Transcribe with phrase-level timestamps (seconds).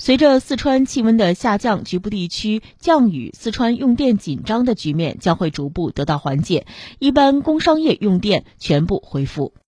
[0.00, 6.66] 随着四川气温的下降局部地区降雨四川用电紧张的局面将会逐步得到缓解
[6.98, 9.52] 一般工商业用电全部恢复。